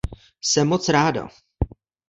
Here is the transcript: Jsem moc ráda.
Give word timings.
Jsem 0.41 0.67
moc 0.67 0.89
ráda. 0.89 1.27